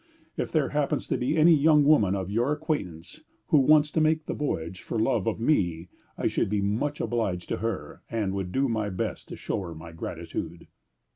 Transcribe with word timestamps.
If 0.35 0.51
there 0.51 0.69
happens 0.69 1.07
to 1.09 1.15
be 1.17 1.37
any 1.37 1.53
young 1.53 1.83
woman 1.85 2.15
of 2.15 2.31
your 2.31 2.51
acquaintance 2.51 3.21
who 3.49 3.59
wants 3.59 3.91
to 3.91 4.01
make 4.01 4.25
the 4.25 4.33
voyage 4.33 4.81
for 4.81 4.97
love 4.97 5.27
of 5.27 5.39
me, 5.39 5.89
I 6.17 6.25
should 6.25 6.49
be 6.49 6.59
much 6.59 6.99
obliged 6.99 7.49
to 7.49 7.57
her, 7.57 8.01
and 8.09 8.33
would 8.33 8.51
do 8.51 8.67
my 8.67 8.89
best 8.89 9.27
to 9.27 9.35
show 9.35 9.59
her 9.61 9.75
my 9.75 9.91
gratitude." 9.91 10.65